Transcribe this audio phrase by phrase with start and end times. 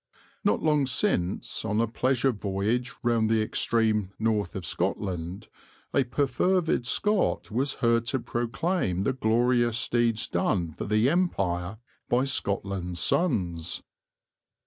[0.43, 5.47] Not long since, on a pleasure voyage round the extreme north of Scotland,
[5.93, 11.77] a perfervid Scot was heard to proclaim the glorious deeds done for the Empire
[12.09, 13.83] by Scotland's sons.